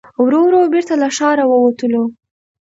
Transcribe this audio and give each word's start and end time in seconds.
ورو 0.23 0.39
ورو 0.45 0.61
بېرته 0.73 0.93
له 1.01 1.07
ښاره 1.17 1.45
ووتلو. 1.47 2.03